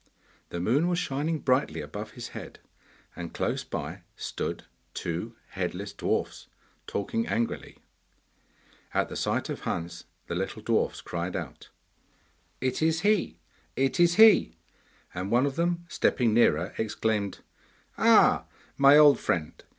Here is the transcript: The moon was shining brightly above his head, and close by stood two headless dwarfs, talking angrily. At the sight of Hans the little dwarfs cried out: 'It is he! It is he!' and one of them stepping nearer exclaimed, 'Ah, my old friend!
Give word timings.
The 0.49 0.59
moon 0.59 0.87
was 0.87 0.97
shining 0.97 1.41
brightly 1.41 1.79
above 1.79 2.13
his 2.13 2.29
head, 2.29 2.57
and 3.15 3.35
close 3.35 3.63
by 3.63 4.01
stood 4.15 4.63
two 4.95 5.35
headless 5.49 5.93
dwarfs, 5.93 6.47
talking 6.87 7.27
angrily. 7.27 7.77
At 8.95 9.09
the 9.09 9.15
sight 9.15 9.47
of 9.47 9.59
Hans 9.59 10.05
the 10.25 10.33
little 10.33 10.63
dwarfs 10.63 11.01
cried 11.01 11.35
out: 11.35 11.69
'It 12.61 12.81
is 12.81 13.01
he! 13.01 13.37
It 13.75 13.99
is 13.99 14.15
he!' 14.15 14.57
and 15.13 15.29
one 15.29 15.45
of 15.45 15.55
them 15.55 15.85
stepping 15.87 16.33
nearer 16.33 16.73
exclaimed, 16.79 17.41
'Ah, 17.95 18.45
my 18.77 18.97
old 18.97 19.19
friend! 19.19 19.63